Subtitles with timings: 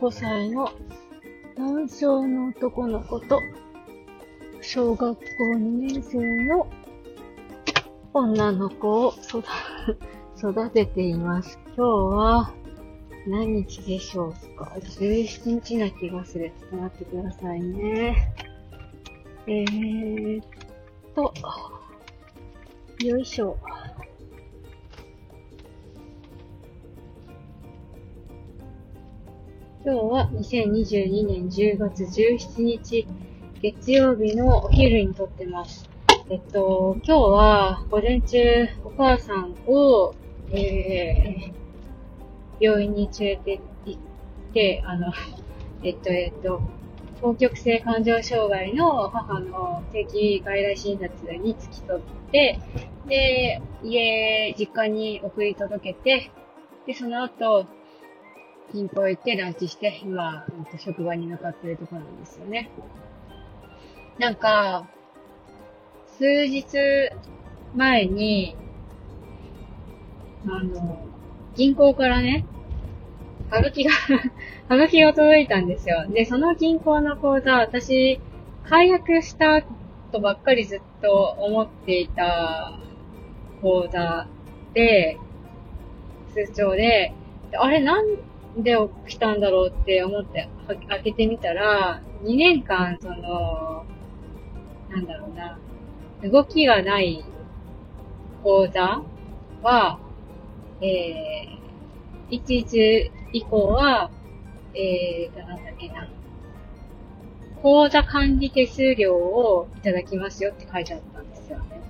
[0.00, 0.72] 5歳の
[1.58, 3.38] 男性の男の子と、
[4.62, 6.66] 小学校2年生の
[8.14, 9.14] 女の子を
[10.38, 11.58] 育てています。
[11.76, 12.54] 今日は
[13.26, 16.50] 何日でしょうか ?17 日な気がする。
[16.58, 18.34] ちょっと待ってくださいね。
[19.46, 20.46] えーっ
[21.14, 21.34] と、
[23.04, 23.58] よいしょ。
[29.82, 33.06] 今日は2022年10月17日
[33.62, 35.88] 月曜日のお昼に撮ってます。
[36.28, 40.14] えっと、今日は午前中お母さんを、
[40.50, 41.52] えー、
[42.60, 44.00] 病院に連れて行っ
[44.52, 45.14] て、あの、
[45.82, 46.60] えっと、えっと、
[47.22, 52.00] 双極性感情障害の母の定期外来診察に付き添っ
[52.30, 52.60] て、
[53.08, 56.30] で、家、実家に送り届けて、
[56.86, 57.64] で、その後、
[58.72, 60.46] 銀行行ってランチして、今、
[60.78, 62.70] 職場に向かってるところなんですよね。
[64.18, 64.88] なんか、
[66.18, 66.66] 数日
[67.74, 68.56] 前に、
[70.46, 71.04] あの、
[71.54, 72.44] 銀行からね、
[73.50, 73.90] はがきが、
[74.68, 76.06] はがきが届いたんですよ。
[76.08, 78.20] で、その銀行の口座、私、
[78.64, 79.62] 解約した
[80.12, 82.78] とばっかりずっと思っていた
[83.60, 84.28] 口座
[84.74, 85.18] で、
[86.32, 87.12] 通帳、で
[87.58, 90.48] あれなんで起きたんだろうって思って
[90.88, 93.84] 開けてみたら、2年間、その、
[94.90, 95.58] なんだろうな、
[96.22, 97.24] 動きがない
[98.42, 99.02] 口座
[99.62, 99.98] は、
[100.80, 104.10] えー、11以降は、
[104.74, 106.08] えー、なんだっけな、
[107.62, 111.80] 口座管理手数料をいただきますよって書いてあったんですよね。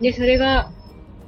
[0.00, 0.70] で、それが、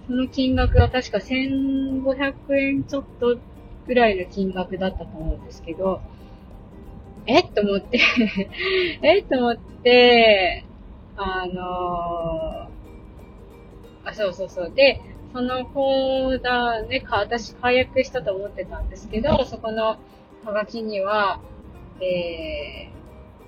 [0.07, 3.39] その金額は確か1500円ちょっと
[3.87, 6.01] ぐらいの金額だったと思うんですけど、
[7.27, 8.01] えっと思って
[9.03, 10.65] えっと思って、
[11.17, 14.73] あのー、あ、そうそうそう。
[14.75, 15.01] で、
[15.33, 19.97] その口座でか、私解約したと思ってたんですけど、そこの
[20.45, 21.41] ハガキには、
[22.01, 22.91] え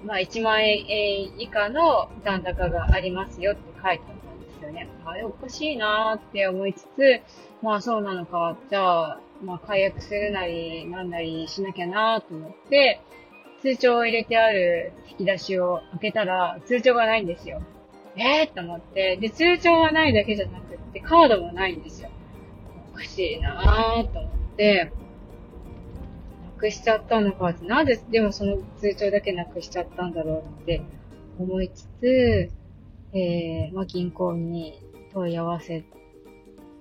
[0.03, 4.14] ー、まあ1万円以下の残高がありますよって書いてあ
[4.65, 4.89] よね。
[5.05, 7.21] あれおかしいなーって思いつつ、
[7.63, 13.01] まあそうなのか、じゃあ、まあ解約するなり、なんなりしなきゃなーと思って、
[13.61, 17.63] 通帳を入れてある引き出しを開けたら、通帳がないんですよ。
[18.17, 22.11] えー、と思って、で、通帳がないだけじゃなくって、カードもないんですよ。
[22.93, 24.93] おかしいなーと思って、
[26.45, 30.83] なくしちゃったのかって、なんで、でもその通帳だけなくしちゃったんだろうって
[31.39, 32.51] 思いつつ、
[33.15, 34.81] えー、まあ銀行に
[35.13, 35.85] 問い合わせ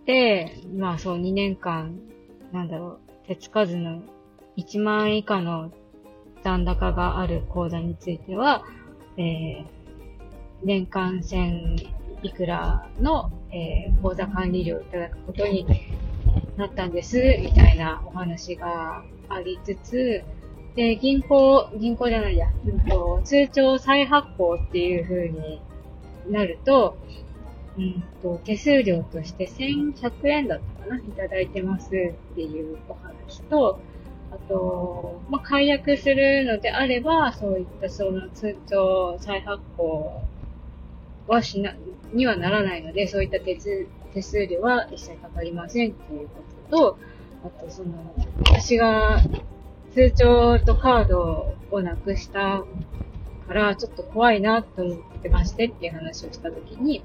[0.06, 2.00] て、まあそう2年間、
[2.52, 4.02] なんだろう、手つかずの
[4.58, 5.72] 1万円以下の
[6.44, 8.64] 残高がある口座については、
[9.18, 9.66] えー、
[10.64, 11.88] 年間1000
[12.24, 15.66] いくらの、えー、口座管理料をいただくことに
[16.58, 20.24] なったんです、みたいなお話がありつつ、
[20.76, 25.62] で、銀行、銀行じゃないや、うんと通帳再発行っていう風に
[26.30, 26.98] なると、
[27.78, 31.90] うんと、手数料として1100円だったかな、いただいてますっ
[32.36, 33.80] ていうお話と、
[34.32, 40.22] あと、まあ、解約するのであれば、そういったその通帳再発行
[41.28, 41.76] はしな、
[42.14, 43.58] にはならないので、そういった手
[44.14, 46.36] 手数料は一切かかりませんっていうこ
[46.70, 46.98] とと、
[47.44, 48.16] あとその、
[48.50, 49.22] 私が
[49.94, 52.64] 通帳とカードをなくした
[53.44, 57.04] から、ちょっと怖いなと思ってましてっていう話をしたときに、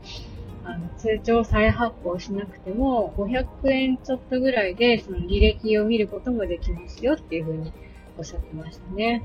[0.64, 7.72] あの、通帳再発行しなくても、500円ちょっとぐらいで、その履歴を見ることもできますよっていうふうに
[8.18, 9.22] おっしゃってましたね。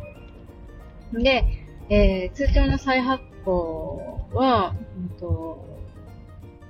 [1.12, 1.44] で、
[1.90, 5.66] えー、通帳の再発行は、うんと、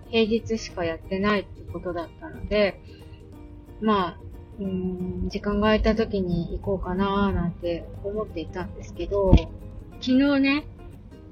[0.09, 2.81] 平日しかやってないってことだったので、
[3.81, 4.17] まあ、
[4.59, 9.33] うん、時間が空いた時に行こうかなーなんて思っていたんですけど、
[10.05, 10.65] 昨日ね、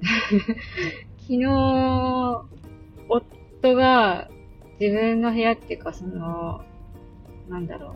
[1.20, 1.46] 昨日、
[3.06, 4.30] 夫が
[4.80, 6.62] 自分の部屋っていうかその、
[7.50, 7.94] なんだろう。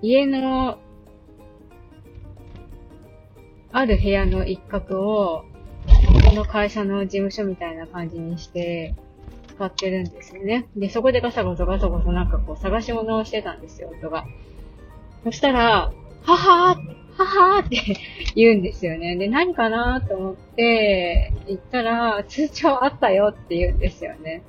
[0.00, 0.78] 家の、
[3.72, 5.44] ある部屋の一角を、
[6.30, 8.94] この会社の事務所みたいな感じにして
[9.48, 10.66] 使ってるんですよね。
[10.74, 14.24] で、そこでガサゴソガサゴソなんかこう探し物をしてたんですよ、夫が。
[15.24, 15.92] そしたら、
[16.22, 17.98] ははー、ははーって
[18.34, 19.16] 言うんですよね。
[19.16, 24.42] で、何かなーと思って、言ったら、通帳あったよって言うんですよね。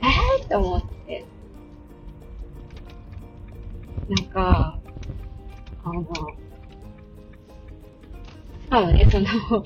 [0.00, 1.24] えーと思って。
[4.08, 4.78] なんか、
[5.84, 6.06] あの、
[8.70, 9.26] 多分ね、その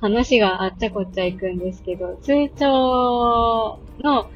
[0.00, 4.30] 話があっちゃこっちゃ行くんですけど、通帳の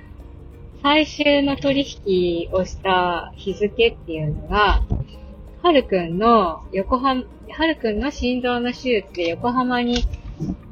[0.82, 4.82] 最終の取引をした日付っていうのが、
[5.66, 10.06] はるくんの横浜、はるくんの心臓の手術で横浜に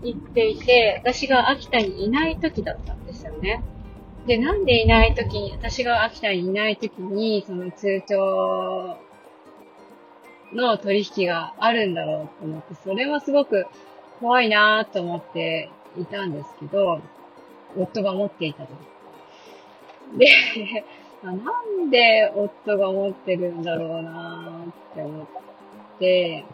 [0.04, 3.60] 行っていて、私が秋田にいない時だったんですよね。
[4.28, 8.96] で、なんでいない時に、私が秋田にいない時に、その通帳
[10.52, 13.66] の取引があるんだろうと思って、それはすごく
[14.20, 17.02] 怖いなと思っていたんですけど、
[17.76, 18.68] 夫が持っていたと。
[20.16, 20.28] で、
[21.24, 24.53] なんで夫が持ってるんだろうな
[24.92, 25.26] って思っ
[25.98, 26.44] て、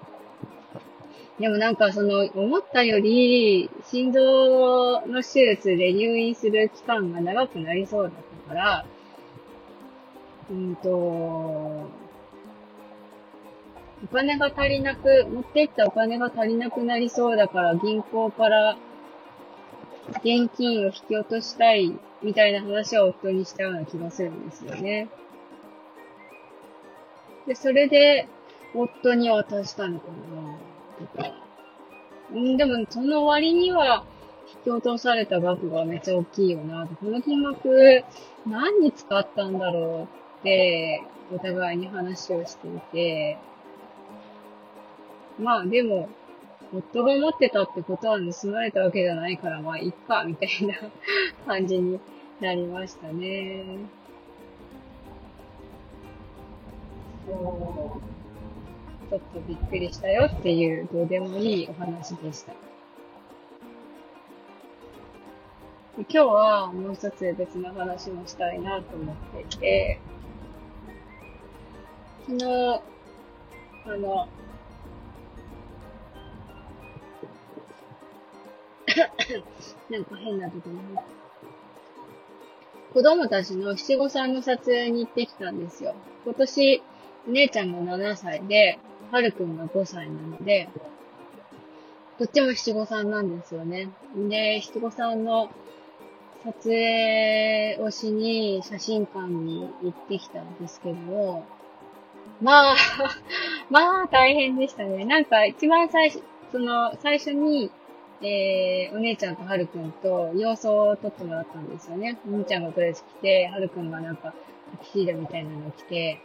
[1.40, 8.12] でもなんかその、思ったより、心臓の手術で入院する期間が長くなりそうだっ
[8.46, 8.86] たから、
[10.50, 11.88] うんと、お
[14.12, 18.76] 金が足りなく、持っていったお金が足りなくなりそうだから、銀行から
[20.16, 25.08] 現金を引き落としたい、みたいな話を夫にしたような気がするんですよね。
[27.50, 28.28] で、それで、
[28.76, 30.56] 夫に渡したのかな
[31.00, 31.34] とか。
[32.32, 34.04] うんでも、その割には、
[34.54, 36.86] 引き落とされた額がめっちゃ大きいよな。
[36.86, 38.04] この金額、
[38.46, 40.06] 何に使ったんだろ
[40.38, 41.02] うって、
[41.34, 43.36] お互いに話をしていて、
[45.40, 46.08] まあでも、
[46.72, 50.76] 夫が持ってたってことは盗まれたわけじゃないから、まあいっか、みたいな
[51.48, 51.98] 感じに
[52.40, 53.99] なりましたね。
[57.30, 62.52] ちょっとびっくりしたよっていうどうでもいいお話でした。
[65.96, 70.00] 今日はもう一つ別の話もしたいなと思っていて、
[72.26, 72.44] 昨日、
[73.86, 74.28] あの、
[79.90, 80.80] なんか変なとこに
[82.92, 85.94] 子供たちの七五三の撮影に行ってきたんですよ。
[86.24, 86.82] 今年、
[87.26, 88.78] 姉ちゃんが7歳で、
[89.10, 90.68] はるくんが5歳なので、
[92.18, 93.88] どっちも七五三なんですよね。
[94.14, 95.50] で、七五三の
[96.44, 101.46] 撮影をしに写真館に行ってきたんですけども、
[102.40, 102.76] まあ
[103.68, 105.04] まあ大変でしたね。
[105.04, 106.22] なんか一番最初、
[106.52, 107.70] その最初に、
[108.22, 112.18] えー、お姉ちゃんとはるくんと様子を撮ってもらったんですよね。
[112.26, 114.34] お兄ちゃんがドレス着て、はるくんがなんか
[114.72, 116.20] タキシードみたいなのを着て、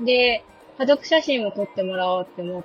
[0.00, 0.44] で、
[0.78, 2.64] 家族写真を撮ってもらおうって思っ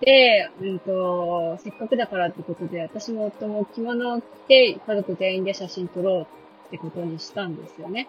[0.00, 6.22] て、うんと、せっかくだからってことで、私も夫も着物を着て、家族全員で写真撮ろう
[6.68, 8.08] ってことにしたんですよね。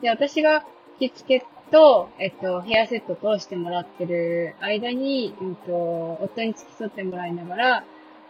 [0.00, 0.64] で、私が
[0.98, 7.84] 着付けと、えっと、ヘアセット通してもらってる間に、うんと、夫に付き添ってもらいながら、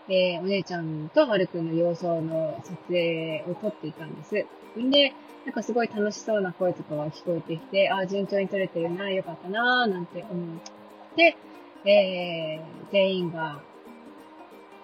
[0.08, 4.46] えー、お姉ちゃんとはるくんの様子の撮影を撮っていたんです。
[4.78, 5.12] んで、
[5.44, 10.58] なんかすごい楽しそうな声とかが聞こえてきて、ああ、順調に撮れてるな、よかったな、なんて思っ
[11.16, 11.36] て、
[11.84, 13.60] えー、全員が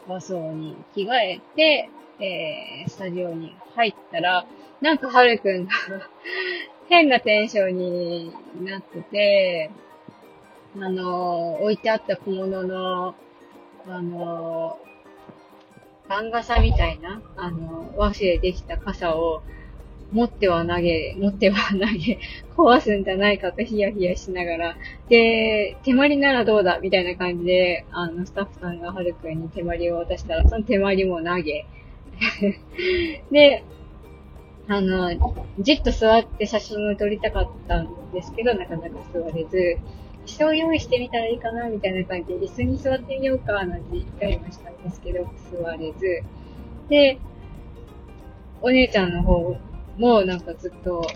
[0.09, 1.91] 和装に着替えて、
[2.21, 4.47] えー、スタジオに入ったら、
[4.81, 5.73] なんかはるくんが
[6.89, 9.71] 変なテンションになってて、
[10.77, 13.15] あのー、置いてあった小物の、
[13.87, 14.92] あのー、
[16.13, 19.43] 番傘みたいな、あの和紙でできた傘を
[20.13, 22.19] 持っては投げ、持っては投げ、
[22.55, 24.77] 壊すんじゃないかとヒヤヒヤしながら、
[25.09, 31.65] で、手まりならどうだみたいな感じで、あの、スタッフさんがはるくんに手まりを渡したら、その手まりも投げ、
[33.33, 33.63] で、
[34.69, 35.11] あの、
[35.59, 39.79] じっと座って写真を撮りたかったんですけど、なかなか座れず、
[40.27, 46.23] 椅子を用意してみたらいいかなみたいな感じで、椅子に座ってみようかなんて一回もしたんですけど、座れず。
[46.89, 47.19] で、
[48.61, 49.57] お姉ちゃんの方
[49.99, 51.07] もなんかずっと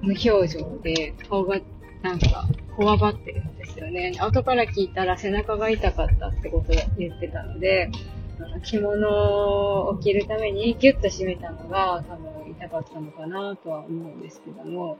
[0.00, 1.60] 無表情で、顔が
[2.02, 4.12] なんか、こわばってるんですよね。
[4.18, 7.90] 後から聞いたら背中が痛かったってことを言ってたので、
[8.64, 14.98] 着物を着るためにギュッと締めたのが多分痛かったのかなとは思うんですけども、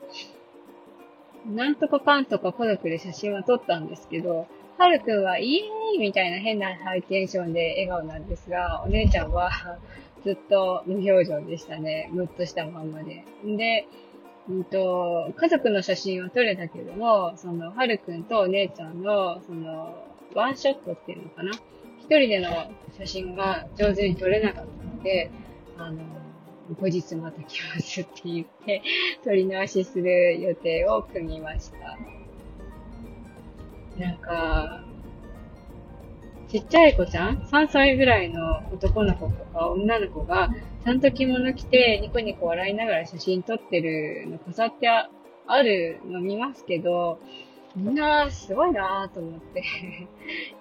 [1.47, 4.47] なんとかかんとか孤独で写真は撮ったんですけど、
[4.79, 9.51] はるくんはイエーイみたいな変なハイテンションで笑顔なんですが、お姉ちゃんは
[10.25, 12.09] ずっと無表情でしたね。
[12.13, 13.25] ムッとしたまんまで。
[13.45, 13.87] で、
[14.49, 19.95] うんと、家族の写真は撮れたけども、その、はるくんとお姉ちゃんの、その、
[20.35, 21.53] ワンショットっていうのかな
[21.99, 22.51] 一人での
[22.99, 25.31] 写真が上手に撮れなかったので、
[25.79, 26.03] あの、
[26.81, 28.83] 後日また来ますって言って、
[29.25, 31.99] 撮り直しする予定を組みました。
[33.99, 34.85] なんか、
[36.49, 40.51] ちっちゃい子ちゃん ?3 歳ぐらいの男の子とか女の子が、
[40.85, 47.21] ちゃんと着物着てニコニコ笑いながら写真撮ってるの飾ってあるの見ますけど、
[47.75, 49.65] みんなすごいなぁと思って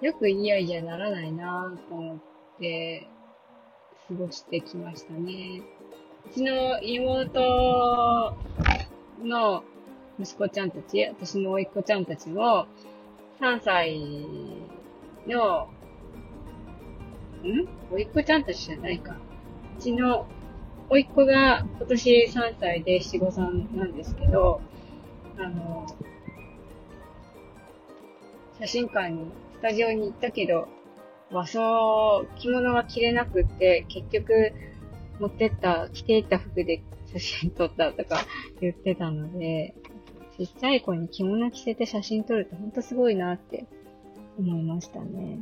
[0.00, 2.18] よくいやいやならないなぁと思っ
[2.58, 3.06] て、
[4.08, 5.62] 過ごしてきましたね。
[6.26, 8.36] うちの妹
[9.22, 9.64] の
[10.18, 12.66] 息子ちゃんたち、私の甥っ子ちゃんたちも、
[13.40, 13.98] 3歳
[15.26, 15.68] の、
[17.42, 17.68] ん？
[17.90, 19.16] 甥っ子ちゃんたちじゃないか。
[19.78, 20.26] うちの
[20.88, 24.60] 甥っ子が今年3歳で七五三なんですけど、
[25.38, 25.86] あの、
[28.58, 29.26] 写真館に、
[29.56, 30.68] スタジオに行ったけど、
[31.30, 34.52] 和装、着物が着れなくって、結局、
[35.22, 38.18] 持ってった、着ていった服で写真撮ったとか
[38.60, 39.72] 言ってたので、
[40.36, 43.66] ちっちゃい子に着物着せて写真撮るってほんとすごいなって
[44.36, 45.38] 思いましたね。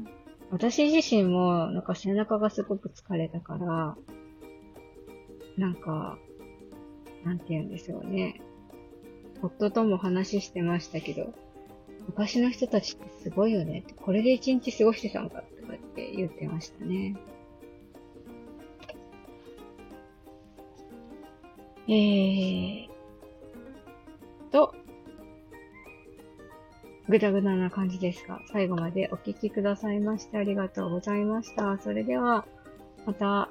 [0.50, 3.96] 私自身もなんか背中がすごく疲れたから、
[5.56, 6.18] なんか、
[7.24, 8.42] なんて言うんですよね。
[9.40, 11.32] 夫とも話してましたけど、
[12.06, 17.16] 昔の人たちってすごいよねって、これで一日過ごしてたのかとかって言ってましたね。
[21.92, 22.88] えー
[24.52, 24.72] と、
[27.08, 31.78] ぐだぐだな感じですが、最後までお聴きくださいましてありがとうございました。
[31.78, 32.46] それでは、
[33.06, 33.50] また